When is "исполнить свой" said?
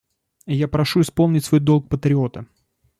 1.01-1.59